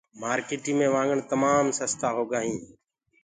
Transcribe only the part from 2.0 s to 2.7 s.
هوندآ هينٚ